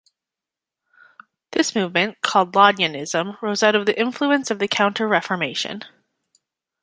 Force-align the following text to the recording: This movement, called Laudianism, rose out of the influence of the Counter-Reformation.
This 1.51 1.75
movement, 1.75 2.21
called 2.21 2.53
Laudianism, 2.53 3.39
rose 3.39 3.61
out 3.61 3.75
of 3.75 3.85
the 3.85 3.99
influence 3.99 4.49
of 4.49 4.57
the 4.57 4.67
Counter-Reformation. 4.67 5.83